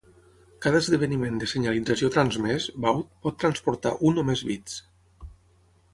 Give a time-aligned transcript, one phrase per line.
[0.65, 4.83] Cada esdeveniment de senyalització transmès, baud, pot transportar un o més bits.